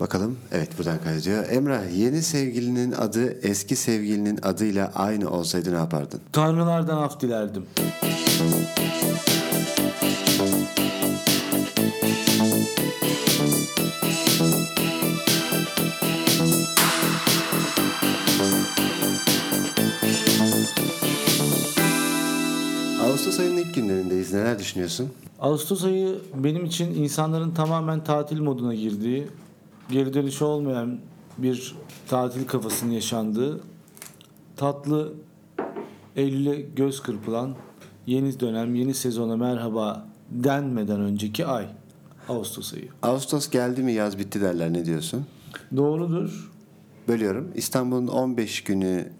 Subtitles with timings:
[0.00, 0.36] Bakalım.
[0.52, 1.44] Evet buradan kaydediyor.
[1.50, 6.20] Emrah yeni sevgilinin adı eski sevgilinin adıyla aynı olsaydı ne yapardın?
[6.32, 7.66] Tanrılardan af dilerdim.
[23.02, 24.32] Ağustos ayının ilk günlerindeyiz.
[24.32, 25.08] Neler düşünüyorsun?
[25.40, 29.26] Ağustos ayı benim için insanların tamamen tatil moduna girdiği,
[29.90, 30.98] geri dönüşü olmayan
[31.38, 31.74] bir
[32.08, 33.60] tatil kafasının yaşandığı,
[34.56, 35.12] tatlı
[36.16, 37.54] Eylül'e göz kırpılan
[38.06, 41.66] yeni dönem, yeni sezona merhaba denmeden önceki ay.
[42.28, 42.88] Ağustos ayı.
[43.02, 44.72] Ağustos geldi mi yaz bitti derler.
[44.72, 45.26] Ne diyorsun?
[45.76, 46.50] Doğrudur.
[47.08, 47.50] Bölüyorum.
[47.54, 49.12] İstanbul'un 15 günü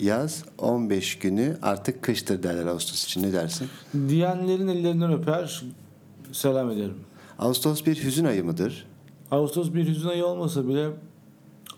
[0.00, 3.22] yaz, 15 günü artık kıştır derler Ağustos için.
[3.22, 3.68] Ne dersin?
[4.08, 5.64] Diyenlerin ellerinden öper,
[6.32, 6.96] selam ederim.
[7.38, 8.86] Ağustos bir hüzün ayı mıdır?
[9.30, 10.88] Ağustos bir hüzün ayı olmasa bile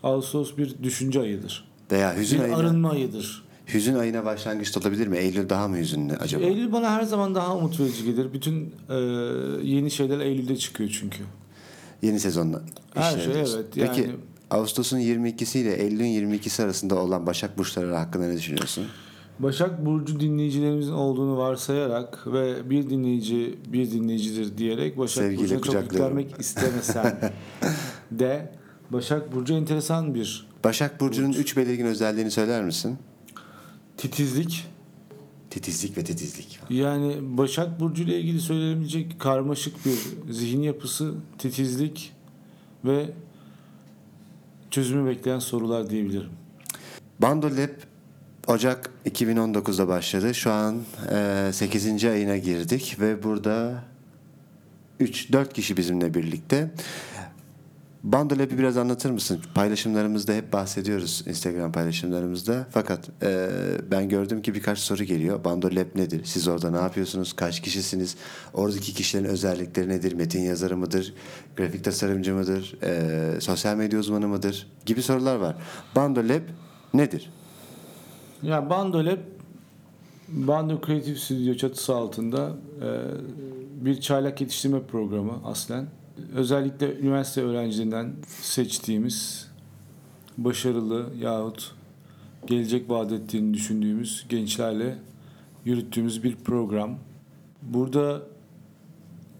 [0.03, 1.67] Ağustos bir düşünce ayıdır.
[1.91, 3.43] Veya hüzün Bir ayına, arınma ayıdır.
[3.73, 5.17] hüzün ayına başlangıçta olabilir mi?
[5.17, 6.43] Eylül daha mı hüzünlü acaba?
[6.43, 8.33] Eylül bana her zaman daha umut verici gelir.
[8.33, 8.95] Bütün e,
[9.63, 11.23] yeni şeyler Eylül'de çıkıyor çünkü.
[12.01, 12.61] Yeni sezonda.
[12.93, 13.55] Her şey, diyorsun.
[13.57, 14.15] evet, Peki yani-
[14.51, 18.85] Ağustos'un 22'si ile Eylül'ün 22'si arasında olan Başak Burçları hakkında ne düşünüyorsun?
[19.39, 25.83] Başak Burcu dinleyicilerimizin olduğunu varsayarak ve bir dinleyici bir dinleyicidir diyerek Başak Sevgiyle Burcu'na çok
[25.83, 27.33] yüklenmek istemesen
[28.11, 28.51] de
[28.89, 32.97] Başak Burcu enteresan bir Başak Burcu'nun 3 belirgin özelliğini söyler misin?
[33.97, 34.65] titizlik.
[35.49, 36.59] Titizlik ve titizlik.
[36.69, 39.97] Yani Başak Burcu ile ilgili söylenebilecek karmaşık bir
[40.33, 42.13] zihin yapısı, titizlik
[42.85, 43.09] ve
[44.71, 46.29] çözümü bekleyen sorular diyebilirim.
[47.19, 47.86] Bando Lab
[48.47, 50.35] Ocak 2019'da başladı.
[50.35, 50.81] Şu an
[51.11, 52.05] e, 8.
[52.05, 53.83] ayına girdik ve burada
[54.99, 56.71] 3-4 kişi bizimle birlikte.
[58.03, 59.41] Bando Lab'i biraz anlatır mısın?
[59.55, 62.67] Paylaşımlarımızda hep bahsediyoruz Instagram paylaşımlarımızda.
[62.71, 63.49] Fakat e,
[63.91, 65.43] ben gördüm ki birkaç soru geliyor.
[65.43, 66.21] Bando Lab nedir?
[66.25, 67.33] Siz orada ne yapıyorsunuz?
[67.33, 68.15] Kaç kişisiniz?
[68.53, 70.13] Oradaki kişilerin özellikleri nedir?
[70.13, 71.13] Metin yazarı mıdır?
[71.57, 72.77] Grafik tasarımcı mıdır?
[72.83, 74.67] E, sosyal medya uzmanı mıdır?
[74.85, 75.55] Gibi sorular var.
[75.95, 76.43] Bando Lab
[76.93, 77.29] nedir?
[78.43, 79.19] Ya Bando Lab,
[80.27, 82.87] Bando Creative Studio çatısı altında e,
[83.85, 85.87] bir çaylak yetiştirme programı aslen.
[86.35, 89.47] Özellikle üniversite öğrencilerinden seçtiğimiz
[90.37, 91.75] başarılı yahut
[92.45, 94.97] gelecek vaat ettiğini düşündüğümüz gençlerle
[95.65, 96.97] yürüttüğümüz bir program.
[97.61, 98.21] Burada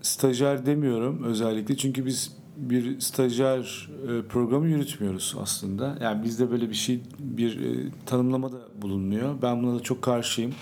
[0.01, 5.97] stajyer demiyorum özellikle çünkü biz bir stajyer e, programı yürütmüyoruz aslında.
[6.01, 9.41] Yani bizde böyle bir şey bir e, tanımlamada bulunmuyor.
[9.41, 10.53] Ben buna da çok karşıyım.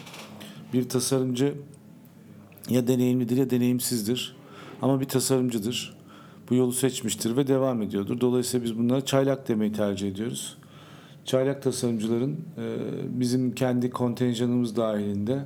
[0.73, 1.55] Bir tasarımcı
[2.69, 4.35] ya deneyimlidir ya deneyimsizdir.
[4.81, 5.97] Ama bir tasarımcıdır.
[6.49, 8.21] Bu yolu seçmiştir ve devam ediyordur.
[8.21, 10.57] Dolayısıyla biz bunlara çaylak demeyi tercih ediyoruz.
[11.25, 12.77] Çaylak tasarımcıların e,
[13.19, 15.45] bizim kendi kontenjanımız dahilinde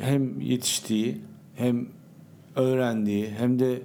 [0.00, 1.18] hem yetiştiği
[1.54, 1.86] hem
[2.56, 3.82] öğrendiği hem de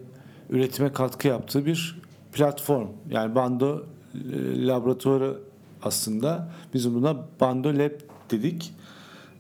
[0.49, 2.01] üretime katkı yaptığı bir
[2.33, 2.87] platform.
[3.09, 5.37] Yani Bando e, laboratuvarı
[5.83, 6.51] aslında.
[6.73, 7.91] Biz buna Bando Lab
[8.31, 8.73] dedik.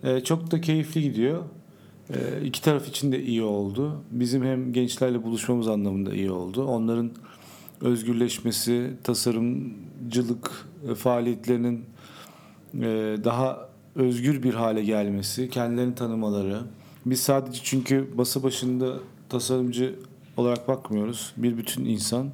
[0.03, 1.43] E, çok da keyifli gidiyor.
[2.09, 4.01] E, iki taraf için de iyi oldu.
[4.11, 6.65] Bizim hem gençlerle buluşmamız anlamında iyi oldu.
[6.65, 7.11] Onların
[7.81, 11.85] özgürleşmesi, tasarımcılık e, faaliyetlerinin
[13.23, 16.61] daha özgür bir hale gelmesi, kendilerini tanımaları.
[17.05, 18.93] Biz sadece çünkü basa başında
[19.29, 19.95] tasarımcı
[20.37, 21.33] olarak bakmıyoruz.
[21.37, 22.29] Bir bütün insan.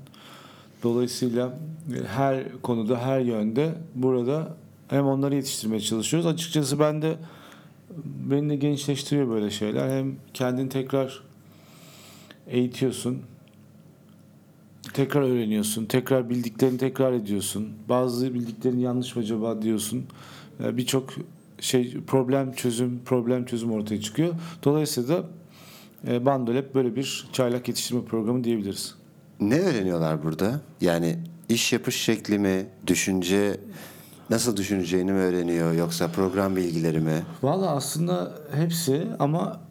[0.84, 1.58] Dolayısıyla
[1.94, 4.56] e, her konuda, her yönde burada
[4.88, 6.28] hem onları yetiştirmeye çalışıyoruz.
[6.28, 7.16] Açıkçası ben de
[8.06, 9.98] beni de gençleştiriyor böyle şeyler.
[9.98, 11.24] Hem kendini tekrar
[12.48, 13.22] eğitiyorsun.
[14.94, 15.86] Tekrar öğreniyorsun.
[15.86, 17.70] Tekrar bildiklerini tekrar ediyorsun.
[17.90, 20.06] Bazı bildiklerin yanlış mı acaba diyorsun.
[20.60, 21.14] Birçok
[21.60, 24.34] şey problem çözüm problem çözüm ortaya çıkıyor.
[24.64, 25.24] Dolayısıyla
[26.08, 28.96] e, Bandolep böyle bir çaylak yetiştirme programı diyebiliriz.
[29.40, 30.62] Ne öğreniyorlar burada?
[30.82, 31.18] Yani
[31.50, 33.58] iş yapış şekli mi, düşünce
[34.30, 37.24] nasıl düşüneceğini mi öğreniyor yoksa program bilgileri mi?
[37.44, 39.62] Valla aslında hepsi ama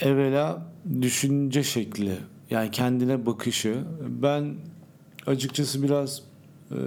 [0.00, 0.62] evvela
[1.00, 2.18] düşünce şekli
[2.50, 3.84] yani kendine bakışı.
[4.22, 4.54] Ben
[5.26, 6.22] açıkçası biraz
[6.70, 6.78] e,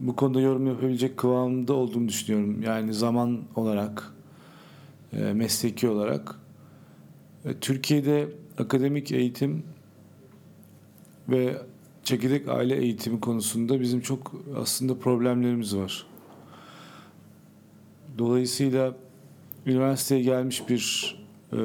[0.00, 2.62] bu konuda yorum yapabilecek kıvamda olduğumu düşünüyorum.
[2.62, 4.12] Yani zaman olarak,
[5.12, 6.34] e, mesleki olarak.
[7.60, 9.62] Türkiye'de akademik eğitim
[11.28, 11.62] ve
[12.04, 16.06] çekirdek aile eğitimi konusunda bizim çok aslında problemlerimiz var.
[18.18, 18.94] Dolayısıyla
[19.66, 21.16] üniversiteye gelmiş bir
[21.52, 21.58] e,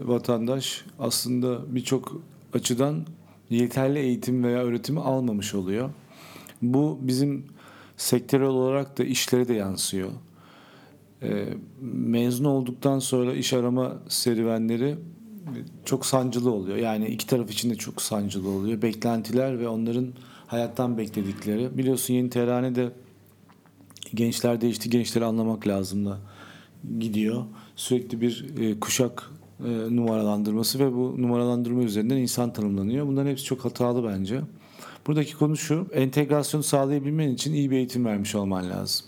[0.00, 2.22] vatandaş aslında birçok
[2.52, 3.06] açıdan
[3.50, 5.90] yeterli eğitim veya öğretimi almamış oluyor.
[6.62, 7.44] Bu bizim
[7.96, 10.10] sektörel olarak da işlere de yansıyor.
[11.24, 11.44] E,
[11.92, 14.96] mezun olduktan sonra iş arama serüvenleri
[15.84, 16.76] çok sancılı oluyor.
[16.76, 18.82] Yani iki taraf için de çok sancılı oluyor.
[18.82, 20.06] Beklentiler ve onların
[20.46, 21.78] hayattan bekledikleri.
[21.78, 22.90] Biliyorsun yeni terane
[24.14, 26.18] gençler değişti, gençleri anlamak lazım da
[26.98, 27.44] gidiyor.
[27.76, 29.30] Sürekli bir e, kuşak
[29.64, 33.06] e, numaralandırması ve bu numaralandırma üzerinden insan tanımlanıyor.
[33.06, 34.40] Bunların hepsi çok hatalı bence.
[35.06, 39.06] Buradaki konu şu, entegrasyonu sağlayabilmen için iyi bir eğitim vermiş olman lazım.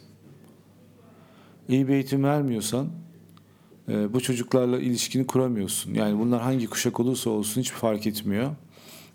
[1.69, 2.89] İyi bir eğitim vermiyorsan
[3.89, 5.95] e, bu çocuklarla ilişkini kuramıyorsun.
[5.95, 8.51] Yani bunlar hangi kuşak olursa olsun hiçbir fark etmiyor.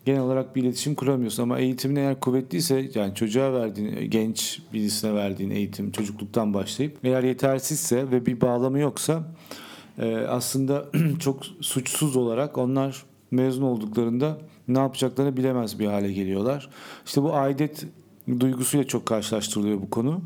[0.05, 5.49] Genel olarak bir iletişim kuramıyorsun ama eğitimin eğer kuvvetliyse yani çocuğa verdiğin, genç birisine verdiğin
[5.49, 9.23] eğitim çocukluktan başlayıp eğer yetersizse ve bir bağlamı yoksa
[9.97, 10.85] e, aslında
[11.19, 14.37] çok suçsuz olarak onlar mezun olduklarında
[14.67, 16.69] ne yapacaklarını bilemez bir hale geliyorlar.
[17.05, 17.85] İşte bu aidet
[18.39, 20.21] duygusuyla çok karşılaştırılıyor bu konu.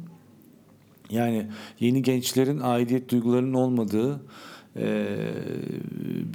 [1.09, 1.47] Yani
[1.79, 4.21] yeni gençlerin aidiyet duygularının olmadığı,
[4.77, 5.07] e,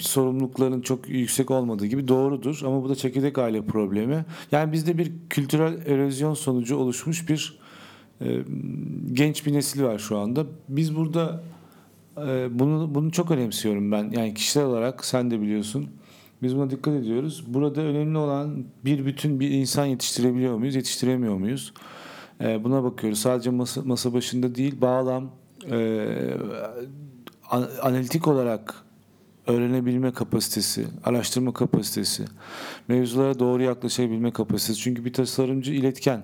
[0.00, 2.61] sorumlulukların çok yüksek olmadığı gibi doğrudur.
[2.64, 4.25] Ama bu da çekirdek aile problemi.
[4.52, 7.58] Yani bizde bir kültürel erozyon sonucu oluşmuş bir
[8.20, 8.38] e,
[9.12, 10.46] genç bir nesil var şu anda.
[10.69, 11.43] Biz burada
[12.16, 14.11] e, bunu bunu çok önemsiyorum ben.
[14.11, 15.88] Yani kişisel olarak sen de biliyorsun.
[16.43, 17.44] Biz buna dikkat ediyoruz.
[17.46, 21.73] Burada önemli olan bir bütün bir insan yetiştirebiliyor muyuz, yetiştiremiyor muyuz?
[22.40, 23.19] E, buna bakıyoruz.
[23.19, 25.31] Sadece masa, masa başında değil, bağlam,
[25.70, 26.06] e,
[27.82, 28.75] analitik olarak
[29.46, 32.25] öğrenebilme kapasitesi, araştırma kapasitesi,
[32.88, 34.81] mevzulara doğru yaklaşabilme kapasitesi.
[34.81, 36.22] Çünkü bir tasarımcı iletken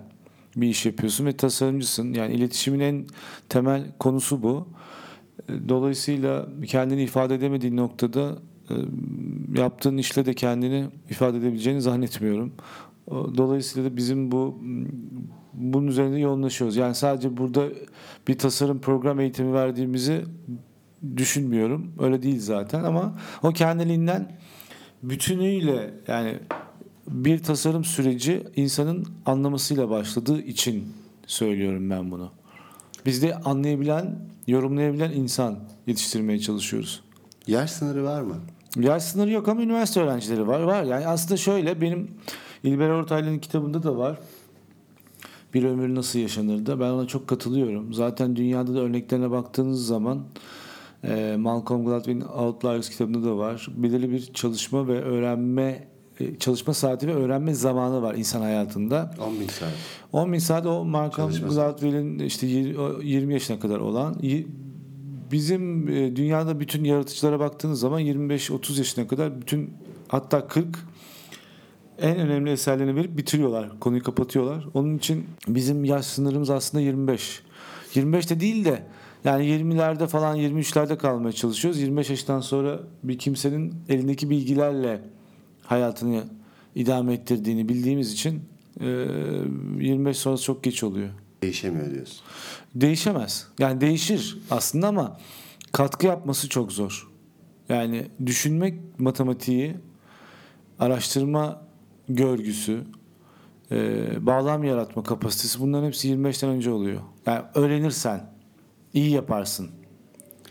[0.56, 2.12] bir iş yapıyorsun ve tasarımcısın.
[2.12, 3.06] Yani iletişimin en
[3.48, 4.68] temel konusu bu.
[5.68, 8.38] Dolayısıyla kendini ifade edemediğin noktada
[8.70, 8.74] e,
[9.60, 12.52] yaptığın işle de kendini ifade edebileceğini zannetmiyorum.
[13.10, 14.60] Dolayısıyla da bizim bu
[15.56, 16.76] bunun üzerinde yoğunlaşıyoruz.
[16.76, 17.68] Yani sadece burada
[18.28, 20.24] bir tasarım program eğitimi verdiğimizi
[21.16, 21.92] düşünmüyorum.
[21.98, 24.32] Öyle değil zaten ama o kendiliğinden
[25.02, 26.38] bütünüyle yani
[27.08, 30.92] bir tasarım süreci insanın anlamasıyla başladığı için
[31.26, 32.30] söylüyorum ben bunu.
[33.06, 37.02] Biz de anlayabilen, yorumlayabilen insan yetiştirmeye çalışıyoruz.
[37.46, 38.36] Yaş sınırı var mı?
[38.80, 40.60] Yaş sınırı yok ama üniversite öğrencileri var.
[40.60, 42.10] Var yani aslında şöyle benim
[42.62, 44.18] İlber Ortaylı'nın kitabında da var.
[45.54, 46.80] Bir ömür nasıl yaşanırdı?
[46.80, 47.94] Ben ona çok katılıyorum.
[47.94, 50.24] Zaten dünyada da örneklerine baktığınız zaman
[51.04, 53.68] e, Malcolm Gladwell'in Outliers kitabında da var.
[53.76, 55.88] Belirli bir çalışma ve öğrenme
[56.20, 59.14] e, çalışma saati ve öğrenme zamanı var insan hayatında.
[59.28, 59.72] 10 bin saat.
[60.12, 64.16] 10 bin saat o Malcolm Gladwell'in işte 20 yaşına kadar olan
[65.32, 69.74] bizim e, dünyada bütün yaratıcılara baktığınız zaman 25-30 yaşına kadar bütün
[70.08, 70.66] hatta 40
[71.98, 73.80] en önemli eserlerini verip bitiriyorlar.
[73.80, 74.66] Konuyu kapatıyorlar.
[74.74, 77.42] Onun için bizim yaş sınırımız aslında 25.
[77.94, 78.82] 25 de değil de
[79.24, 81.80] yani 20'lerde falan 23'lerde kalmaya çalışıyoruz.
[81.80, 85.00] 25 yaştan sonra bir kimsenin elindeki bilgilerle
[85.62, 86.24] hayatını
[86.74, 88.42] idame ettirdiğini bildiğimiz için
[88.80, 91.08] 25 sonrası çok geç oluyor.
[91.42, 92.20] Değişemiyor diyorsun.
[92.74, 93.48] Değişemez.
[93.58, 95.18] Yani değişir aslında ama
[95.72, 97.08] katkı yapması çok zor.
[97.68, 99.76] Yani düşünmek matematiği,
[100.78, 101.65] araştırma
[102.08, 102.84] görgüsü,
[104.20, 107.00] bağlam yaratma kapasitesi bunların hepsi 25'ten önce oluyor.
[107.26, 108.30] Yani öğrenirsen
[108.94, 109.70] iyi yaparsın.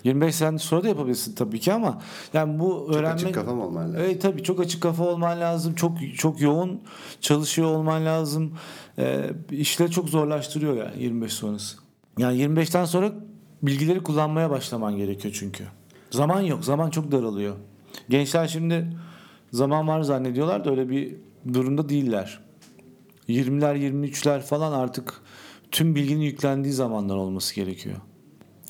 [0.05, 2.01] 25 sene sonra da yapabilirsin tabii ki ama
[2.33, 4.00] yani bu çok öğrenme açık kafa olman lazım?
[4.00, 5.75] Evet tabii çok açık kafa olman lazım.
[5.75, 6.81] Çok çok yoğun
[7.21, 8.53] çalışıyor olman lazım.
[9.00, 11.77] Ee, işleri çok zorlaştırıyor yani 25 sonrası.
[12.17, 13.12] Yani 25'ten sonra
[13.62, 15.63] bilgileri kullanmaya başlaman gerekiyor çünkü.
[16.12, 16.65] Zaman yok.
[16.65, 17.55] Zaman çok daralıyor.
[18.09, 18.97] Gençler şimdi
[19.51, 21.15] zaman var zannediyorlar da öyle bir
[21.53, 22.39] durumda değiller.
[23.29, 25.21] 20'ler 23'ler falan artık
[25.71, 27.95] tüm bilginin yüklendiği zamanlar olması gerekiyor.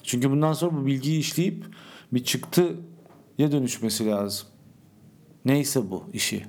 [0.03, 1.65] Çünkü bundan sonra bu bilgiyi işleyip
[2.13, 2.71] bir çıktıya
[3.39, 4.47] dönüşmesi lazım.
[5.45, 6.45] Neyse bu işi.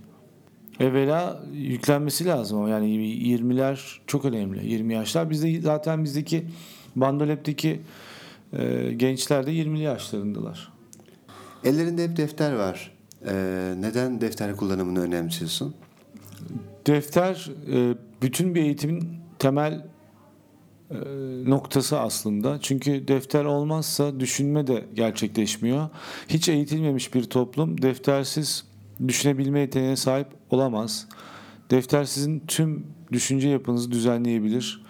[0.81, 4.67] Evvela yüklenmesi lazım ama yani 20'ler çok önemli.
[4.67, 6.47] 20 yaşlar bizde zaten bizdeki
[6.97, 7.81] Bandolep'teki
[8.53, 10.73] e, gençler de 20'li yaşlarındalar.
[11.65, 12.97] Ellerinde hep defter var.
[13.29, 15.75] Ee, neden defter kullanımını önemsiyorsun?
[16.87, 19.87] Defter e, bütün bir eğitimin temel
[20.91, 20.97] e,
[21.45, 22.59] noktası aslında.
[22.61, 25.89] Çünkü defter olmazsa düşünme de gerçekleşmiyor.
[26.29, 28.65] Hiç eğitilmemiş bir toplum deftersiz
[29.09, 31.09] düşünebilme yeteneğine sahip olamaz.
[31.71, 34.83] Defter sizin tüm düşünce yapınızı düzenleyebilir.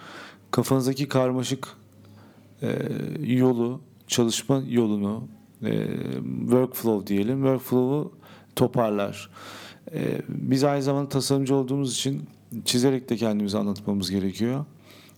[0.51, 1.67] Kafanızdaki karmaşık
[2.61, 2.69] e,
[3.19, 5.27] yolu, çalışma yolunu,
[6.39, 8.11] workflow diyelim, workflow'u
[8.55, 9.29] toparlar.
[9.93, 12.23] E, biz aynı zamanda tasarımcı olduğumuz için
[12.65, 14.65] çizerek de kendimizi anlatmamız gerekiyor.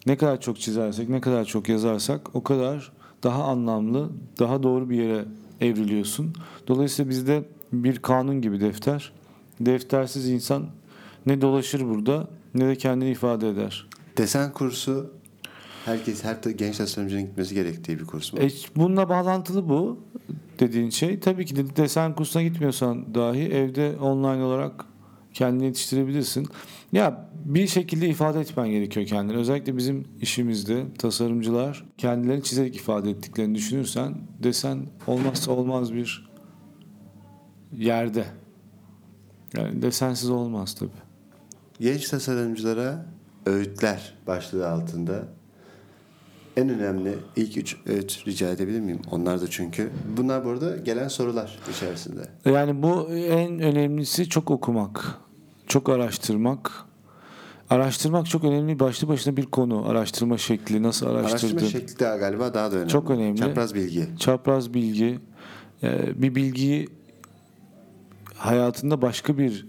[0.06, 2.92] Ne kadar çok çizersek, ne kadar çok yazarsak o kadar
[3.24, 4.10] daha anlamlı,
[4.40, 5.26] daha doğru bir yere
[5.62, 6.34] evriliyorsun.
[6.68, 9.12] Dolayısıyla bizde bir kanun gibi defter.
[9.60, 10.66] Deftersiz insan
[11.26, 13.88] ne dolaşır burada ne de kendini ifade eder.
[14.18, 15.12] Desen kursu
[15.90, 18.40] herkes her genç tasarımcının gitmesi gerektiği bir kurs mu?
[18.40, 20.00] E, bununla bağlantılı bu
[20.60, 21.20] dediğin şey.
[21.20, 24.86] Tabii ki de desen kursuna gitmiyorsan dahi evde online olarak
[25.34, 26.48] kendini yetiştirebilirsin.
[26.92, 29.38] Ya bir şekilde ifade etmen gerekiyor kendini.
[29.38, 36.30] Özellikle bizim işimizde tasarımcılar kendilerini çizerek ifade ettiklerini düşünürsen desen olmazsa olmaz bir
[37.78, 38.26] yerde.
[39.58, 40.90] Yani desensiz olmaz tabii.
[41.80, 43.06] Genç tasarımcılara
[43.46, 45.24] öğütler başlığı altında
[46.58, 49.00] en önemli ilk üç öğüt rica edebilir miyim?
[49.12, 49.90] Onlar da çünkü.
[50.18, 52.22] Bunlar bu arada gelen sorular içerisinde.
[52.46, 55.16] Yani bu en önemlisi çok okumak,
[55.68, 56.72] çok araştırmak.
[57.70, 59.90] Araştırmak çok önemli başlı başına bir konu.
[59.90, 61.58] Araştırma şekli, nasıl araştırdın?
[61.58, 62.90] Araştırma şekli de galiba daha da önemli.
[62.90, 63.38] Çok önemli.
[63.38, 64.08] Çapraz bilgi.
[64.20, 65.20] Çapraz bilgi.
[65.84, 66.88] Ee, Bir bilgiyi
[68.36, 69.69] hayatında başka bir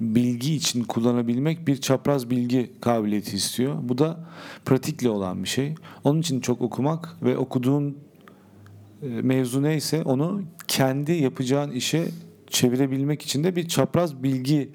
[0.00, 3.76] bilgi için kullanabilmek bir çapraz bilgi kabiliyeti istiyor.
[3.82, 4.20] Bu da
[4.64, 5.74] pratikle olan bir şey.
[6.04, 7.98] Onun için çok okumak ve okuduğun
[9.02, 12.08] e, mevzu neyse onu kendi yapacağın işe
[12.50, 14.70] çevirebilmek için de bir çapraz bilgi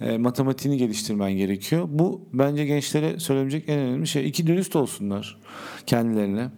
[0.00, 1.88] e, matematiğini geliştirmen gerekiyor.
[1.88, 4.28] Bu bence gençlere söylenecek en önemli şey.
[4.28, 5.38] İki dürüst olsunlar
[5.86, 6.50] kendilerine.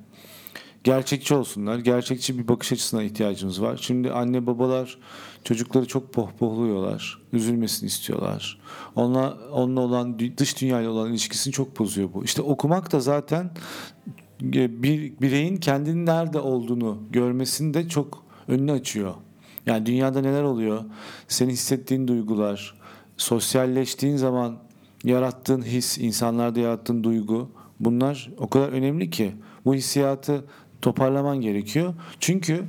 [0.85, 1.79] Gerçekçi olsunlar.
[1.79, 3.79] Gerçekçi bir bakış açısına ihtiyacımız var.
[3.83, 4.99] Şimdi anne babalar
[5.45, 7.19] çocukları çok pohpohluyorlar.
[7.33, 8.61] Üzülmesini istiyorlar.
[8.95, 12.25] Onunla, onunla olan dış dünyayla olan ilişkisini çok bozuyor bu.
[12.25, 13.51] İşte okumak da zaten
[14.43, 19.15] e, bir bireyin kendinin nerede olduğunu görmesini de çok önünü açıyor.
[19.67, 20.85] Yani dünyada neler oluyor?
[21.29, 22.75] Senin hissettiğin duygular,
[23.17, 24.59] sosyalleştiğin zaman
[25.05, 29.33] yarattığın his, insanlarda yarattığın duygu bunlar o kadar önemli ki
[29.65, 30.45] bu hissiyatı
[30.83, 31.95] toparlaman gerekiyor.
[32.21, 32.65] Çünkü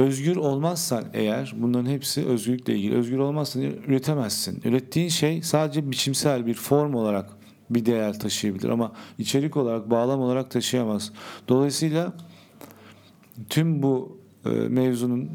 [0.00, 2.96] özgür olmazsan eğer bunların hepsi özgürlükle ilgili.
[2.96, 4.60] Özgür olmazsan üretemezsin.
[4.64, 7.30] Ürettiğin şey sadece biçimsel bir form olarak
[7.70, 11.12] bir değer taşıyabilir ama içerik olarak, bağlam olarak taşıyamaz.
[11.48, 12.12] Dolayısıyla
[13.48, 15.30] tüm bu e, mevzunun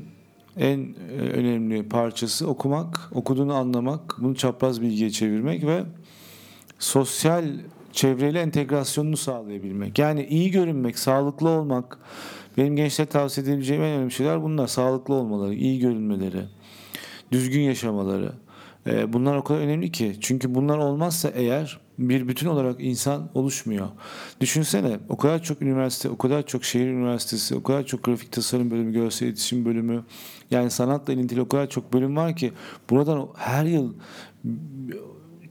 [0.57, 5.83] en e, önemli parçası okumak, okuduğunu anlamak, bunu çapraz bilgiye çevirmek ve
[6.79, 7.45] sosyal
[7.91, 9.99] çevreyle entegrasyonunu sağlayabilmek.
[9.99, 11.99] Yani iyi görünmek, sağlıklı olmak,
[12.57, 14.67] benim gençlere tavsiye edebileceğim en önemli şeyler bunlar.
[14.67, 16.41] Sağlıklı olmaları, iyi görünmeleri,
[17.31, 18.31] düzgün yaşamaları.
[18.87, 20.15] Ee, bunlar o kadar önemli ki.
[20.21, 23.87] Çünkü bunlar olmazsa eğer bir bütün olarak insan oluşmuyor.
[24.41, 28.71] Düşünsene o kadar çok üniversite, o kadar çok şehir üniversitesi, o kadar çok grafik tasarım
[28.71, 30.03] bölümü, görsel iletişim bölümü,
[30.51, 32.51] yani sanatla ilintili o kadar çok bölüm var ki
[32.89, 33.93] buradan her yıl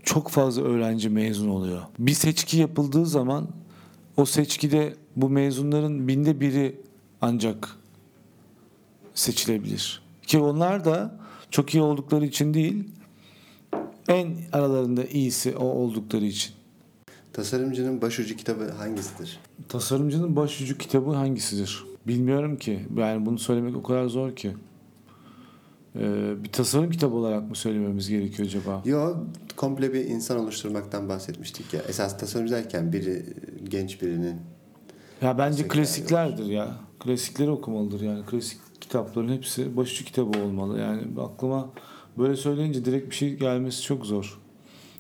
[0.03, 1.83] çok fazla öğrenci mezun oluyor.
[1.99, 3.49] Bir seçki yapıldığı zaman
[4.17, 6.81] o seçkide bu mezunların binde biri
[7.25, 7.69] ancak
[9.15, 10.03] seçilebilir.
[10.27, 11.19] Ki onlar da
[11.51, 12.89] çok iyi oldukları için değil,
[14.09, 16.55] en aralarında iyisi o oldukları için.
[17.33, 19.41] Tasarımcının başucu kitabı hangisidir?
[19.69, 21.85] Tasarımcının başucu kitabı hangisidir?
[22.07, 22.87] Bilmiyorum ki.
[22.97, 24.57] Yani bunu söylemek o kadar zor ki.
[25.97, 28.83] Ee, bir tasarım kitabı olarak mı söylememiz gerekiyor acaba?
[28.85, 29.15] Yo,
[29.57, 31.83] komple bir insan oluşturmaktan bahsetmiştik ya.
[31.89, 33.27] Esas tasarımcı derken biri
[33.69, 34.37] genç birinin
[35.23, 36.75] Ya bence klasiklerdir ya.
[37.05, 38.27] Klasikleri okumalıdır yani.
[38.27, 40.81] Klasik kitapların hepsi başucu kitabı olmalı.
[40.81, 41.71] Yani aklıma
[42.19, 44.41] böyle söyleyince direkt bir şey gelmesi çok zor.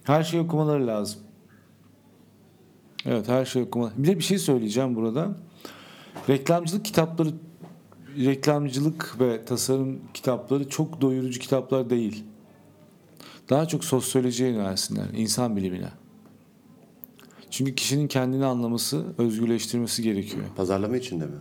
[0.04, 1.20] Her şeyi okumaları lazım.
[3.06, 3.92] Evet her şeyi okumalı.
[3.96, 5.37] Bir de bir şey söyleyeceğim burada.
[6.28, 7.30] Reklamcılık kitapları
[8.16, 12.25] reklamcılık ve tasarım kitapları çok doyurucu kitaplar değil.
[13.50, 15.90] Daha çok sosyolojiye yönelsinler, insan bilimine.
[17.50, 20.44] Çünkü kişinin kendini anlaması, özgürleştirmesi gerekiyor.
[20.56, 21.32] pazarlama içinde mi?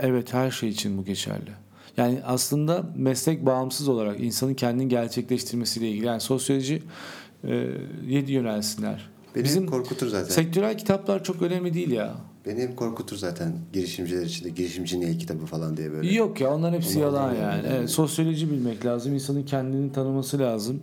[0.00, 1.50] Evet her şey için bu geçerli.
[1.96, 6.06] Yani aslında meslek bağımsız olarak insanın kendini gerçekleştirmesiyle ilgili.
[6.06, 6.82] Yani sosyoloji
[7.44, 7.68] e,
[8.06, 9.08] yedi yönelsinler.
[9.34, 10.28] Beni Bizim korkutur zaten.
[10.34, 12.14] sektörel kitaplar çok önemli değil ya.
[12.46, 14.48] Beni hep korkutur zaten girişimciler içinde.
[14.50, 16.14] Girişimci niye kitabı falan diye böyle.
[16.14, 17.40] Yok ya onların hepsi Onlar yalan yani.
[17.42, 17.66] yani.
[17.70, 19.14] Evet, sosyoloji bilmek lazım.
[19.14, 20.82] insanın kendini tanıması lazım.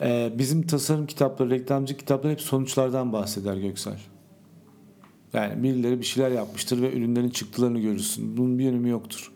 [0.00, 3.98] Ee, bizim tasarım kitapları, reklamcı kitapları hep sonuçlardan bahseder Göksel.
[5.34, 8.36] Yani birileri bir şeyler yapmıştır ve ürünlerin çıktılarını görürsün.
[8.36, 9.32] Bunun bir önemi yoktur.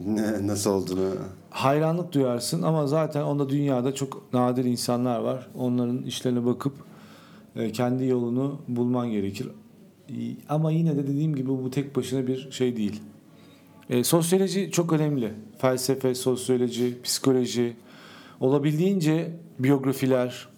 [0.00, 1.10] Ne, nasıl olduğunu.
[1.50, 5.48] Hayranlık duyarsın ama zaten onda dünyada çok nadir insanlar var.
[5.54, 6.72] Onların işlerine bakıp
[7.56, 9.48] e, kendi yolunu bulman gerekir.
[10.48, 13.00] Ama yine de dediğim gibi bu tek başına bir şey değil.
[13.90, 15.32] E, sosyoloji çok önemli.
[15.58, 17.76] Felsefe, sosyoloji, psikoloji,
[18.40, 20.48] Olabildiğince biyografiler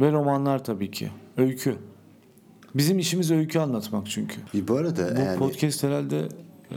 [0.00, 1.10] ve romanlar tabii ki.
[1.36, 1.76] Öykü.
[2.74, 4.36] Bizim işimiz öykü anlatmak çünkü.
[4.54, 6.18] E, bu arada Bu yani podcast herhalde
[6.70, 6.76] e,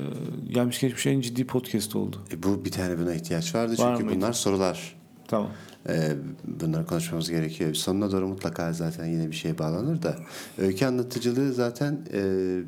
[0.50, 2.18] gelmiş geçmiş en ciddi podcast oldu.
[2.34, 4.18] e, bu bir tane buna ihtiyaç vardı Var çünkü mıydı?
[4.18, 4.96] bunlar sorular.
[5.28, 5.50] Tamam.
[5.90, 6.12] Ee,
[6.46, 7.74] bunları konuşmamız gerekiyor.
[7.74, 10.16] Sonuna doğru mutlaka zaten yine bir şeye bağlanır da.
[10.58, 12.22] Öykü anlatıcılığı zaten e,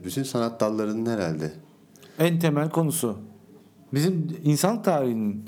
[0.05, 1.51] bütün sanat dallarının herhalde.
[2.19, 3.19] En temel konusu.
[3.93, 5.45] Bizim insan tarihinin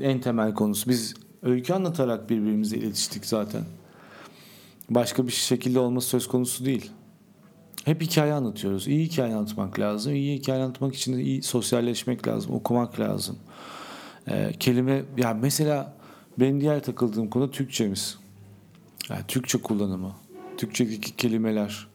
[0.00, 0.90] en temel konusu.
[0.90, 3.62] Biz öykü anlatarak birbirimize iletiştik zaten.
[4.90, 6.90] Başka bir şekilde olması söz konusu değil.
[7.84, 8.88] Hep hikaye anlatıyoruz.
[8.88, 10.14] İyi hikaye anlatmak lazım.
[10.14, 12.54] İyi hikaye anlatmak için de iyi sosyalleşmek lazım.
[12.54, 13.36] Okumak lazım.
[14.28, 15.94] Ee, kelime ya mesela
[16.40, 18.18] benim diğer takıldığım konu Türkçemiz.
[19.10, 20.12] Yani Türkçe kullanımı.
[20.58, 21.88] Türkçedeki kelimeler.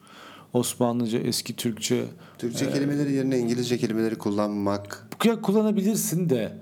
[0.54, 2.06] Osmanlıca, eski Türkçe,
[2.38, 5.10] Türkçe kelimeleri yerine İngilizce kelimeleri kullanmak.
[5.26, 6.58] ya kullanabilirsin de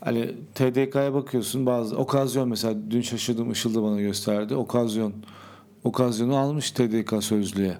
[0.00, 4.54] hani TDK'ya bakıyorsun bazı okazyon mesela dün şaşırdım Işıl'da bana gösterdi.
[4.54, 5.12] Okazyon.
[5.84, 7.78] Okazyonu almış TDK sözlüğe.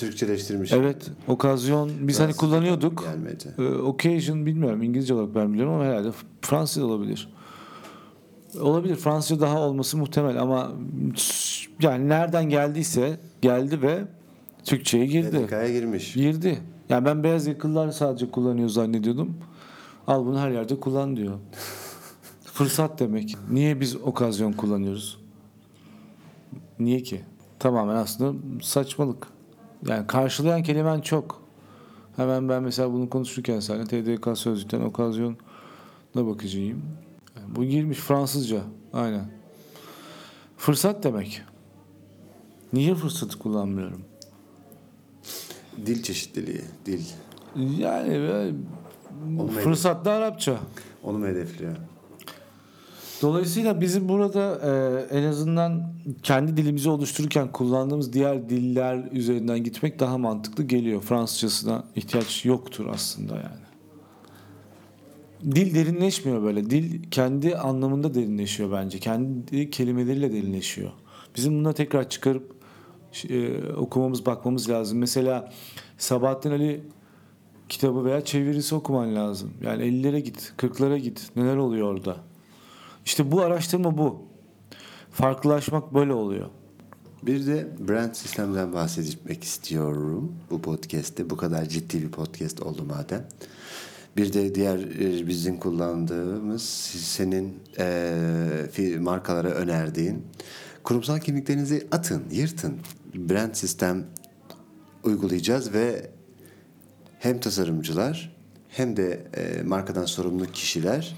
[0.00, 0.72] Türkçeleştirmiş.
[0.72, 3.04] Evet, okazyon biz hani Biraz kullanıyorduk.
[3.04, 3.54] Gelmedi.
[3.58, 6.08] Ee, occasion bilmiyorum İngilizce olarak ben biliyorum ama herhalde
[6.42, 7.28] Fransızca olabilir.
[8.60, 8.96] Olabilir.
[8.96, 10.72] Fransızca daha olması muhtemel ama
[11.80, 14.04] yani nereden geldiyse geldi ve
[14.64, 15.46] Türkçe'ye girdi.
[15.46, 16.14] TDK'ya girmiş.
[16.14, 16.58] Girdi.
[16.88, 19.36] Yani ben beyaz yakalılar sadece kullanıyor zannediyordum.
[20.06, 21.34] Al bunu her yerde kullan diyor.
[22.44, 23.36] Fırsat demek.
[23.50, 25.18] Niye biz okazyon kullanıyoruz?
[26.78, 27.20] Niye ki?
[27.58, 29.26] Tamamen aslında saçmalık.
[29.88, 31.42] Yani karşılayan kelimen çok.
[32.16, 35.36] Hemen ben mesela bunu konuşurken seninle TDK sözlükten okazyona
[36.14, 36.82] bakacağım.
[37.36, 38.60] Yani bu girmiş Fransızca.
[38.92, 39.24] Aynen.
[40.56, 41.42] Fırsat demek.
[42.72, 44.02] Niye fırsatı kullanmıyorum?
[45.86, 46.64] Dil çeşitliliği.
[46.86, 47.04] Dil.
[47.78, 48.52] Yani
[49.38, 50.56] Onu mu fırsat da Arapça.
[51.02, 51.76] Onu mu hedefliyor?
[53.22, 60.18] Dolayısıyla bizim burada e, en azından kendi dilimizi oluştururken kullandığımız diğer diller üzerinden gitmek daha
[60.18, 61.00] mantıklı geliyor.
[61.00, 63.70] Fransızcasına ihtiyaç yoktur aslında yani.
[65.54, 66.70] Dil derinleşmiyor böyle.
[66.70, 68.98] Dil kendi anlamında derinleşiyor bence.
[68.98, 70.90] Kendi kelimeleriyle derinleşiyor.
[71.36, 72.54] Bizim buna tekrar çıkarıp
[73.28, 74.98] e, okumamız, bakmamız lazım.
[74.98, 75.52] Mesela
[75.98, 76.82] Sabahattin Ali
[77.68, 79.50] kitabı veya çevirisi okuman lazım.
[79.62, 81.30] Yani 50'lere git, 40'lara git.
[81.36, 82.29] Neler oluyor orada?
[83.10, 84.22] İşte bu araştırma bu.
[85.12, 86.48] Farklılaşmak böyle oluyor.
[87.22, 91.30] Bir de brand sistemden bahsetmek istiyorum bu podcast'te.
[91.30, 93.28] Bu kadar ciddi bir podcast oldu madem.
[94.16, 96.62] Bir de diğer e, bizim kullandığımız
[97.02, 100.26] senin e, markalara önerdiğin
[100.82, 102.78] kurumsal kimliklerinizi atın, yırtın.
[103.14, 104.06] Brand sistem
[105.04, 106.10] uygulayacağız ve
[107.18, 108.36] hem tasarımcılar
[108.68, 111.16] hem de e, markadan sorumlu kişiler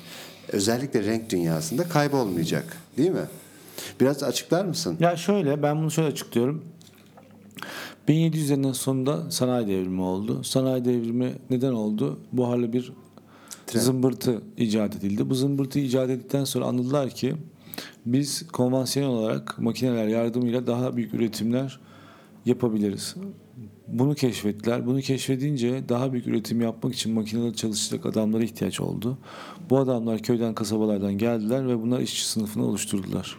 [0.53, 2.77] özellikle renk dünyasında kaybolmayacak.
[2.97, 3.27] Değil mi?
[4.01, 4.97] Biraz açıklar mısın?
[5.01, 6.65] Ya şöyle ben bunu şöyle açıklıyorum.
[8.09, 10.45] 1700'lerin sonunda sanayi devrimi oldu.
[10.45, 12.21] Sanayi devrimi neden oldu?
[12.33, 12.93] Buharlı bir
[13.67, 13.81] Tren.
[13.81, 15.31] zımbırtı icat edildi.
[15.31, 17.37] Bu zımbırtı icat edildikten sonra anladılar ki
[18.07, 21.81] biz konvansiyonel olarak makineler yardımıyla daha büyük üretimler
[22.45, 23.17] yapabiliriz.
[23.93, 24.87] Bunu keşfettiler.
[24.87, 29.19] Bunu keşfedince daha büyük üretim yapmak için makineleri çalışacak adamlara ihtiyaç oldu.
[29.71, 33.37] Bu adamlar köyden kasabalardan geldiler ve bunlar işçi sınıfını oluşturdular.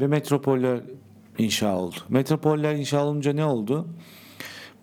[0.00, 0.80] Ve metropoller
[1.38, 1.96] inşa oldu.
[2.08, 3.86] Metropoller inşa olunca ne oldu?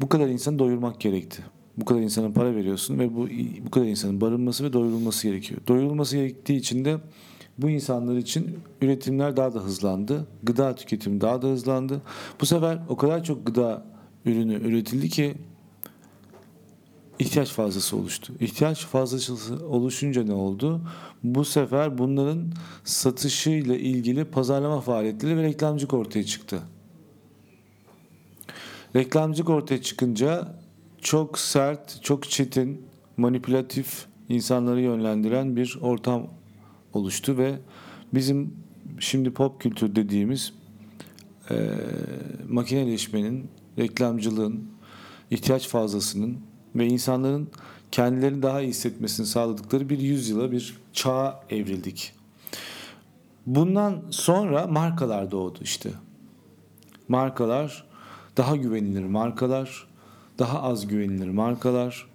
[0.02, 1.43] Bu kadar insanı doyurmak gerekti.
[1.78, 3.28] Bu kadar insana para veriyorsun ve bu
[3.65, 5.62] bu kadar insanın barınması ve doyurulması gerekiyor.
[5.67, 6.97] Doyurulması gerektiği için de
[7.58, 10.28] bu insanlar için üretimler daha da hızlandı.
[10.43, 12.02] Gıda tüketimi daha da hızlandı.
[12.41, 13.96] Bu sefer o kadar çok gıda
[14.27, 15.35] ürünü üretildi ki
[17.19, 18.33] ihtiyaç fazlası oluştu.
[18.39, 20.81] İhtiyaç fazlası oluşunca ne oldu?
[21.23, 22.51] Bu sefer bunların
[22.83, 26.61] satışıyla ilgili pazarlama faaliyetleri ve reklamcılık ortaya çıktı.
[28.95, 30.55] Reklamcılık ortaya çıkınca
[31.01, 32.85] çok sert, çok çetin,
[33.17, 36.27] manipülatif insanları yönlendiren bir ortam
[36.93, 37.55] oluştu ve
[38.13, 38.53] bizim
[38.99, 40.53] şimdi pop kültür dediğimiz
[41.51, 41.69] e,
[42.49, 44.63] makineleşmenin, reklamcılığın,
[45.31, 46.37] ihtiyaç fazlasının
[46.75, 47.49] ve insanların
[47.91, 52.13] kendilerini daha iyi hissetmesini sağladıkları bir yüzyıla bir çağa evrildik.
[53.45, 55.89] Bundan sonra markalar doğdu işte.
[57.07, 57.87] Markalar
[58.37, 59.87] daha güvenilir markalar,
[60.39, 62.07] daha az güvenilir markalar,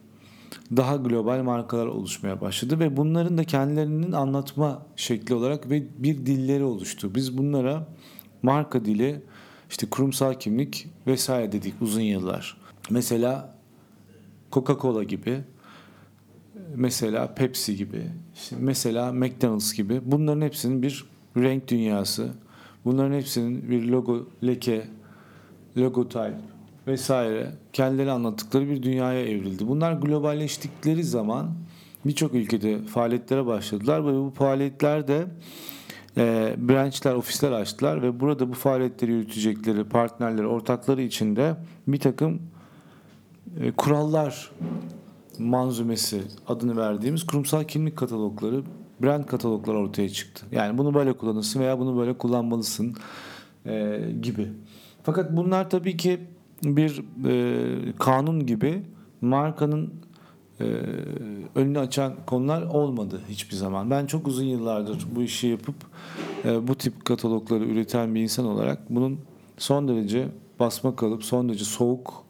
[0.76, 6.64] daha global markalar oluşmaya başladı ve bunların da kendilerinin anlatma şekli olarak ve bir dilleri
[6.64, 7.14] oluştu.
[7.14, 7.88] Biz bunlara
[8.42, 9.22] marka dili,
[9.72, 12.56] işte kurumsal kimlik vesaire dedik uzun yıllar.
[12.90, 13.54] Mesela
[14.52, 15.40] Coca-Cola gibi
[16.74, 18.02] mesela Pepsi gibi,
[18.34, 21.04] işte mesela McDonald's gibi bunların hepsinin bir
[21.36, 22.28] renk dünyası,
[22.84, 24.84] bunların hepsinin bir logo, leke,
[25.76, 26.40] logotype
[26.86, 29.68] vesaire kendileri anlattıkları bir dünyaya evrildi.
[29.68, 31.50] Bunlar globalleştikleri zaman
[32.04, 35.26] birçok ülkede faaliyetlere başladılar ve bu faaliyetlerde
[36.16, 41.56] e, branchler, ofisler açtılar ve burada bu faaliyetleri yürütecekleri partnerleri, ortakları içinde
[41.88, 42.42] bir takım
[43.60, 44.50] e, kurallar
[45.38, 48.62] manzumesi adını verdiğimiz kurumsal kimlik katalogları,
[49.02, 50.46] brand katalogları ortaya çıktı.
[50.52, 52.94] Yani bunu böyle kullanırsın veya bunu böyle kullanmalısın
[53.66, 54.48] e, gibi.
[55.02, 56.20] Fakat bunlar tabii ki
[56.64, 58.82] bir e, kanun gibi
[59.20, 59.92] markanın
[60.60, 60.64] e,
[61.54, 63.90] önünü açan konular olmadı hiçbir zaman.
[63.90, 65.74] Ben çok uzun yıllardır bu işi yapıp
[66.44, 69.20] e, bu tip katalogları üreten bir insan olarak bunun
[69.58, 70.28] son derece
[70.60, 72.24] basma kalıp son derece soğuk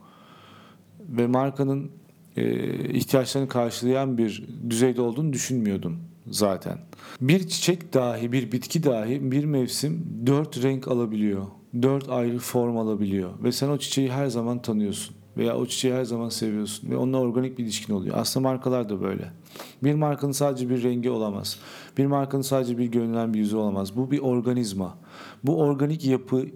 [1.08, 1.90] ve markanın
[2.36, 6.78] e, ihtiyaçlarını karşılayan bir düzeyde olduğunu düşünmüyordum zaten.
[7.20, 11.46] Bir çiçek dahi, bir bitki dahi bir mevsim dört renk alabiliyor.
[11.82, 13.30] Dört ayrı form alabiliyor.
[13.42, 15.16] Ve sen o çiçeği her zaman tanıyorsun.
[15.36, 16.90] Veya o çiçeği her zaman seviyorsun.
[16.90, 18.16] Ve onunla organik bir ilişkin oluyor.
[18.18, 19.30] Aslında markalar da böyle.
[19.82, 21.58] Bir markanın sadece bir rengi olamaz.
[21.98, 23.96] Bir markanın sadece bir görünen bir yüzü olamaz.
[23.96, 24.98] Bu bir organizma.
[25.44, 26.46] Bu organik yapı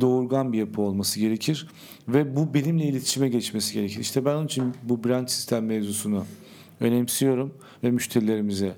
[0.00, 1.68] doğurgan bir yapı olması gerekir
[2.08, 4.00] ve bu benimle iletişime geçmesi gerekir.
[4.00, 6.24] İşte ben onun için bu brand sistem mevzusunu
[6.80, 8.74] önemsiyorum ve müşterilerimize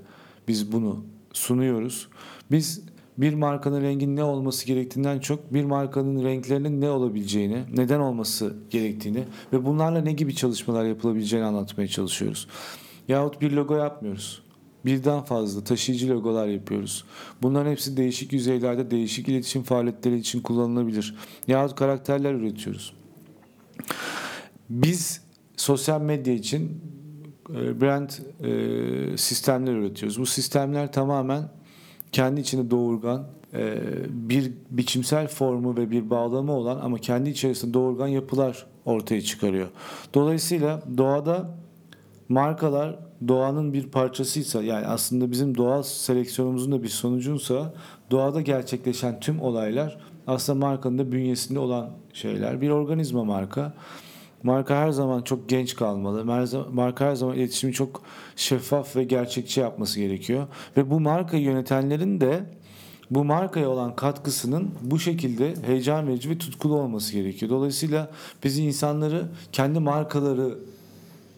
[0.48, 2.08] biz bunu sunuyoruz.
[2.50, 2.82] Biz
[3.18, 9.24] bir markanın renginin ne olması gerektiğinden çok bir markanın renklerinin ne olabileceğini, neden olması gerektiğini
[9.52, 12.48] ve bunlarla ne gibi çalışmalar yapılabileceğini anlatmaya çalışıyoruz.
[13.08, 14.42] Yahut bir logo yapmıyoruz.
[14.84, 17.04] Birden fazla taşıyıcı logolar yapıyoruz.
[17.42, 21.14] Bunların hepsi değişik yüzeylerde değişik iletişim faaliyetleri için kullanılabilir.
[21.48, 22.94] Yahut karakterler üretiyoruz.
[24.70, 25.20] Biz
[25.56, 26.80] sosyal medya için
[27.50, 30.20] e, brand e, sistemler üretiyoruz.
[30.20, 31.48] Bu sistemler tamamen
[32.12, 38.08] kendi içinde doğurgan e, bir biçimsel formu ve bir bağlamı olan ama kendi içerisinde doğurgan
[38.08, 39.68] yapılar ortaya çıkarıyor.
[40.14, 41.50] Dolayısıyla doğada
[42.28, 42.98] markalar
[43.28, 47.74] doğanın bir parçasıysa yani aslında bizim doğal seleksiyonumuzun da bir sonucunsa
[48.10, 52.60] doğada gerçekleşen tüm olaylar aslında markanın da bünyesinde olan şeyler.
[52.60, 53.72] Bir organizma marka.
[54.42, 56.24] Marka her zaman çok genç kalmalı.
[56.72, 58.02] Marka her zaman iletişimi çok
[58.36, 60.46] şeffaf ve gerçekçi yapması gerekiyor.
[60.76, 62.44] Ve bu markayı yönetenlerin de
[63.10, 67.50] bu markaya olan katkısının bu şekilde heyecan verici ve tutkulu olması gerekiyor.
[67.50, 68.10] Dolayısıyla
[68.44, 70.58] biz insanları kendi markaları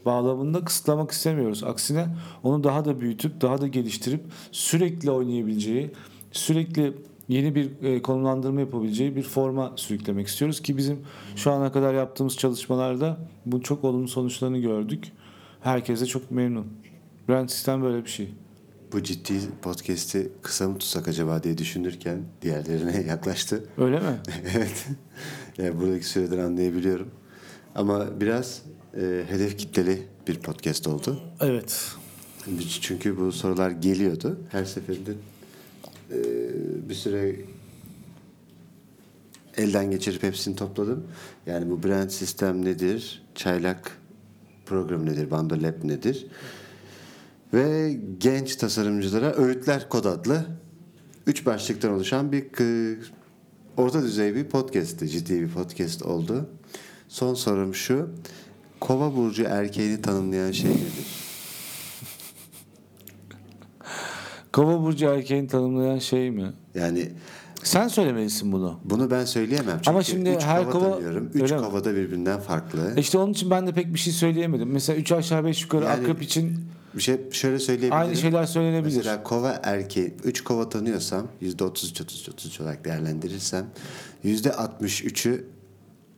[0.07, 1.65] bağlamında kısıtlamak istemiyoruz.
[1.65, 2.07] Aksine
[2.43, 4.21] onu daha da büyütüp daha da geliştirip
[4.53, 5.91] sürekli oynayabileceği,
[6.33, 6.93] sürekli
[7.29, 10.99] yeni bir e, konumlandırma yapabileceği bir forma sürüklemek istiyoruz ki bizim
[11.37, 15.13] şu ana kadar yaptığımız çalışmalarda bu çok olumlu sonuçlarını gördük.
[15.61, 16.67] Herkes de çok memnun.
[17.29, 18.35] Brand sistem böyle bir şey.
[18.93, 23.65] Bu ciddi podcast'i kısa mı tutsak acaba diye düşünürken diğerlerine yaklaştı.
[23.79, 24.21] Öyle mi?
[24.57, 24.87] evet.
[25.59, 27.11] Yani buradaki süreden anlayabiliyorum.
[27.75, 28.63] Ama biraz
[28.97, 31.21] e, hedef kitleli bir podcast oldu.
[31.41, 31.97] Evet.
[32.81, 34.39] Çünkü bu sorular geliyordu.
[34.51, 35.11] Her seferinde
[36.11, 36.19] e,
[36.89, 37.37] bir süre
[39.57, 41.07] elden geçirip hepsini topladım.
[41.47, 43.23] Yani bu brand sistem nedir?
[43.35, 43.99] Çaylak
[44.67, 45.31] program nedir?
[45.31, 46.27] Bando Lab nedir?
[47.55, 50.47] Ve genç tasarımcılara Öğütler Kod adlı
[51.27, 52.45] üç başlıktan oluşan bir
[53.77, 55.09] orta düzey bir podcast'ti.
[55.09, 56.49] Ciddi bir podcast oldu.
[57.09, 58.11] Son sorum şu.
[58.81, 61.24] Kova burcu erkeğini tanımlayan şey nedir?
[64.55, 66.53] Kova burcu erkeğini tanımlayan şey mi?
[66.75, 67.13] Yani
[67.63, 68.81] sen söylemelisin bunu.
[68.85, 69.77] Bunu ben söyleyemem.
[69.77, 71.31] Çünkü Ama şimdi üç her kova, kova tanıyorum.
[71.35, 72.95] Üç kova da birbirinden farklı.
[72.97, 74.69] İşte onun için ben de pek bir şey söyleyemedim.
[74.69, 76.59] Mesela üç aşağı beş yukarı yani, akrep için
[76.95, 77.97] bir şey şöyle söyleyebilirim.
[77.97, 78.97] Aynı şeyler söylenebilir.
[78.97, 83.67] Mesela kova erkeği üç kova tanıyorsam yüzde otuz üç otuz otuz olarak değerlendirirsem
[84.23, 85.47] yüzde altmış üçü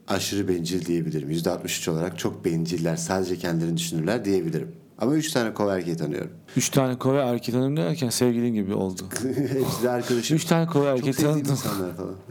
[0.08, 1.30] aşırı bencil diyebilirim.
[1.30, 2.96] Yüzde altmış üç olarak çok benciller.
[2.96, 4.72] Sadece kendilerini düşünürler diyebilirim.
[4.98, 6.30] Ama üç tane kova erkeği tanıyorum.
[6.56, 9.02] Üç tane kova erkeği tanıyorum derken sevgilin gibi oldu.
[9.52, 10.36] Hepsi de arkadaşım.
[10.36, 11.52] Üç tane kova erkeği tanıdım.
[11.52, 12.14] insanlar falan.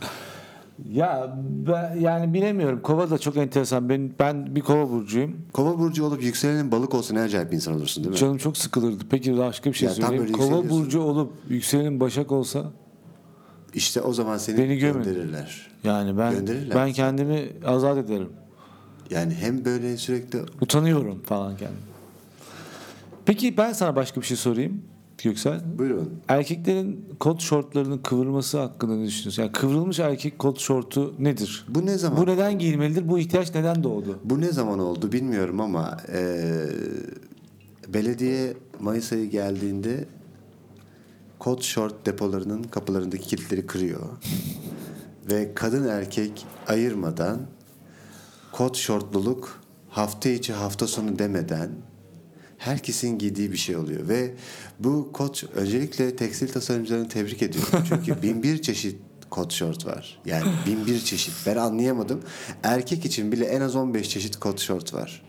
[0.92, 2.82] Ya ben, yani bilemiyorum.
[2.82, 3.90] Kova da çok enteresan.
[3.90, 5.38] Ben ben bir kova burcuyum.
[5.54, 8.20] Kova burcu olup yükselenin balık olsa ne acayip bir insan olursun değil mi?
[8.20, 9.04] Canım çok sıkılırdı.
[9.10, 10.32] Peki başka bir şey ya, söyleyeyim.
[10.32, 12.72] Kova burcu olup yükselenin başak olsa
[13.74, 15.68] işte o zaman seni Beni gönderirler.
[15.84, 16.34] Yani ben
[16.76, 18.30] ben kendimi azat ederim.
[19.10, 21.95] Yani hem böyle sürekli utanıyorum falan kendim.
[23.26, 24.82] Peki ben sana başka bir şey sorayım.
[25.24, 25.62] Göksel.
[25.78, 26.20] Buyurun.
[26.28, 29.44] Erkeklerin kot şortlarının kıvırması hakkında ne düşünüyorsun?
[29.44, 31.66] Yani kıvrılmış erkek kot şortu nedir?
[31.70, 32.22] Bu ne zaman?
[32.22, 33.10] Bu neden giyilmelidir?
[33.10, 34.20] Bu ihtiyaç neden doğdu?
[34.24, 36.44] Bu ne zaman oldu bilmiyorum ama e,
[37.88, 40.06] belediye Mayıs ayı geldiğinde
[41.40, 44.02] kot short depolarının kapılarındaki kilitleri kırıyor.
[45.32, 47.40] Ve kadın erkek ayırmadan
[48.52, 51.70] kot şortluluk hafta içi hafta sonu demeden
[52.58, 54.34] herkesin giydiği bir şey oluyor ve
[54.80, 57.84] bu kot öncelikle tekstil tasarımcılarını tebrik ediyorum.
[57.90, 60.22] Çünkü bin bir çeşit kot şort var.
[60.26, 61.34] Yani bin bir çeşit.
[61.46, 62.22] Ben anlayamadım.
[62.64, 65.22] Erkek için bile en az 15 çeşit kot şort var.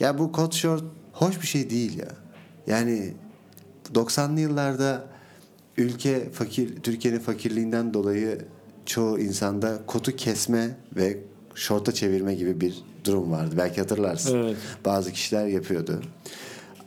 [0.00, 2.08] Ya bu kot şort hoş bir şey değil ya.
[2.66, 3.14] Yani
[3.94, 5.06] 90'lı yıllarda
[5.76, 8.38] ülke fakir Türkiye'nin fakirliğinden dolayı
[8.86, 11.18] çoğu insanda kotu kesme ve
[11.54, 13.54] şorta çevirme gibi bir durum vardı.
[13.58, 14.38] Belki hatırlarsın.
[14.38, 14.56] Evet.
[14.84, 16.02] Bazı kişiler yapıyordu.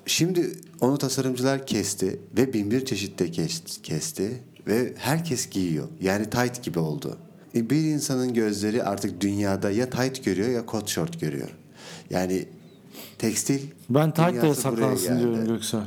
[0.05, 0.51] Şimdi
[0.81, 5.87] onu tasarımcılar kesti ve bin bir çeşitte kes- kesti ve herkes giyiyor.
[6.01, 7.17] Yani tight gibi oldu.
[7.55, 11.49] E, Bir insanın gözleri artık dünyada ya tight görüyor ya kot şort görüyor.
[12.09, 12.45] Yani
[13.17, 14.47] tekstil Ben tight da
[15.07, 15.19] geldi.
[15.19, 15.83] diyorum Göksel.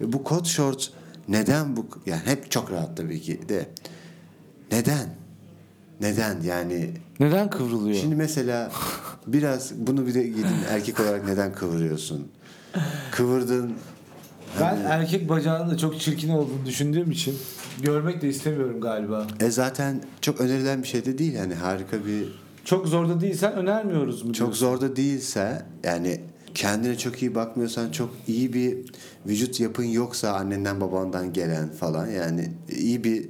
[0.00, 0.92] E, Bu kot short
[1.28, 3.68] neden bu yani hep çok rahat tabii ki de
[4.72, 5.21] neden?
[6.00, 7.96] Neden yani Neden kıvrılıyor?
[8.00, 8.70] şimdi mesela
[9.26, 12.28] biraz bunu bir de gidin erkek olarak neden kıvırıyorsun?
[13.12, 13.72] Kıvırdın
[14.60, 17.34] ben erkek bacağının da çok çirkin olduğunu düşündüğüm için
[17.82, 19.26] görmek de istemiyorum galiba.
[19.40, 23.52] e zaten çok önerilen bir şey de değil yani harika bir Çok zor da değilsen
[23.52, 24.66] önermiyoruz mu çok diyorsun?
[24.66, 26.20] zor da değilse yani
[26.54, 28.78] kendine çok iyi bakmıyorsan çok iyi bir
[29.26, 33.28] vücut yapın yoksa annenden babandan gelen falan yani iyi bir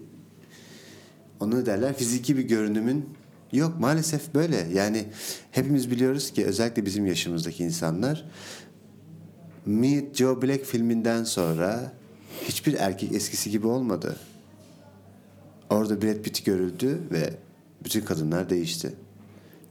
[1.42, 3.08] onu derler fiziki bir görünümün
[3.52, 5.04] yok maalesef böyle yani
[5.50, 8.24] hepimiz biliyoruz ki özellikle bizim yaşımızdaki insanlar
[9.66, 11.92] Meet Joe Black filminden sonra
[12.44, 14.16] hiçbir erkek eskisi gibi olmadı.
[15.70, 17.34] Orada Brad Pitt görüldü ve
[17.84, 18.92] bütün kadınlar değişti.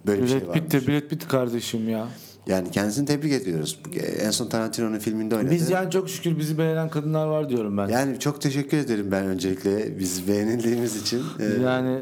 [0.05, 0.61] Böyle bir şey Brad varmış.
[0.61, 2.07] Pitt de Brad Pitt kardeşim ya.
[2.51, 3.79] Yani kendisini tebrik ediyoruz.
[4.19, 5.51] En son Tarantino'nun filminde oynadı.
[5.51, 7.87] Biz yani çok şükür bizi beğenen kadınlar var diyorum ben.
[7.87, 11.23] Yani çok teşekkür ederim ben öncelikle biz beğenildiğimiz için.
[11.39, 11.99] Ee, Yani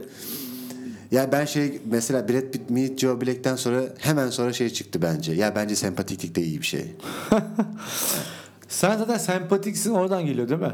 [1.11, 5.33] ya ben şey mesela Brad Pitt Meet Joe Black'ten sonra hemen sonra şey çıktı bence.
[5.33, 6.85] Ya bence sempatiklik de iyi bir şey.
[8.67, 10.73] sen zaten sempatiksin oradan geliyor değil mi?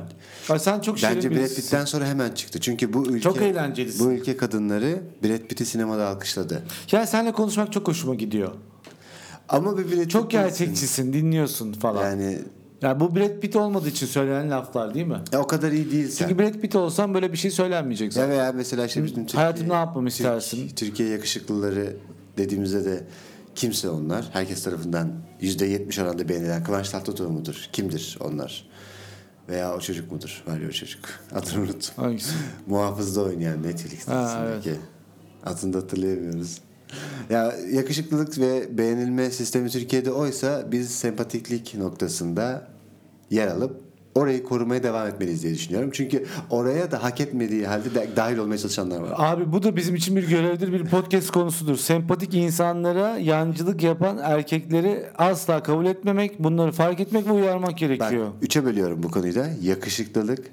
[0.49, 1.55] Ya sen çok şirin Bence Brad.
[1.55, 2.59] Pitt'ten sonra hemen çıktı.
[2.59, 4.05] Çünkü bu ülke Çok eğlencelisin.
[4.07, 6.63] bu ülke kadınları Brad Pitt'i sinemada alkışladı.
[6.91, 8.51] Yani seninle konuşmak çok hoşuma gidiyor.
[9.49, 12.03] Ama bir Brad Çok gerçekçisin, dinliyorsun falan.
[12.03, 12.39] Yani,
[12.81, 15.21] Yani bu Brad Pitt olmadığı için söylenen laflar değil mi?
[15.31, 16.27] ya o kadar iyi değilsen.
[16.27, 18.29] Çünkü Brad Pitt olsan böyle bir şey söylenmeyecek Ya zaten.
[18.29, 20.69] veya mesela işte bizim Türkiye, Hayatımda ne yapmamı istersin?
[20.75, 21.97] Türkiye yakışıklıları
[22.37, 23.03] dediğimizde de
[23.55, 24.25] kimse onlar.
[24.33, 27.69] Herkes tarafından %70 oranda beğenilen Kıvanç Tatlıtuğ mudur?
[27.73, 28.67] Kimdir onlar?
[29.49, 30.43] Veya o çocuk mudur?
[30.47, 31.01] Var ya o çocuk.
[31.35, 31.93] Adını unuttum.
[31.95, 32.31] Hangisi?
[32.67, 34.79] Muhafızda oynayan Netflix dizisindeki.
[35.45, 36.57] Adını da hatırlayamıyoruz.
[37.29, 42.67] Ya yakışıklılık ve beğenilme sistemi Türkiye'de oysa biz sempatiklik noktasında
[43.29, 45.89] yer alıp orayı korumaya devam etmeliyiz diye düşünüyorum.
[45.93, 49.13] Çünkü oraya da hak etmediği halde de dahil olmaya çalışanlar var.
[49.17, 51.77] Abi bu da bizim için bir görevdir, bir podcast konusudur.
[51.77, 58.27] Sempatik insanlara yancılık yapan erkekleri asla kabul etmemek, bunları fark etmek ve uyarmak gerekiyor.
[58.41, 59.47] üçe bölüyorum bu konuyu da.
[59.61, 60.45] Yakışıklılık,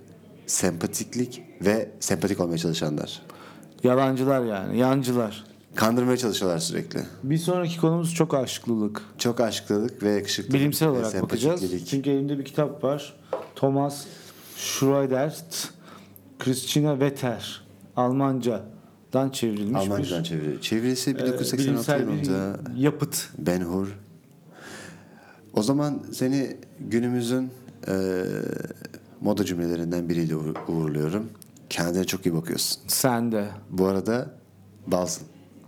[0.47, 3.23] sempatiklik ve sempatik olmaya çalışanlar.
[3.85, 5.52] Yalancılar yani, yancılar.
[5.75, 7.01] Kandırmaya çalışıyorlar sürekli.
[7.23, 9.03] Bir sonraki konumuz çok aşıklılık.
[9.19, 10.55] Çok aşıklılık ve yakışıklılık.
[10.61, 11.87] Bilimsel olarak bakacağız.
[11.87, 13.15] Çünkü elimde bir kitap var.
[13.57, 14.05] Thomas
[14.57, 15.71] Schreidert,
[16.39, 17.63] Christina Wetter,
[17.97, 20.61] Almancadan çevrilmiş Almancadan bir çeviri.
[20.63, 23.29] Çevirisi e, 1986 bilimsel yılında yapıt.
[23.39, 23.99] Ben Hur.
[25.55, 27.51] O zaman seni günümüzün
[27.89, 28.23] e,
[29.21, 31.31] moda cümlelerinden biriyle uğur- uğurluyorum.
[31.71, 32.83] Kendine çok iyi bakıyorsun.
[32.87, 33.49] Sen de.
[33.71, 34.31] Bu arada
[34.87, 35.27] balsın.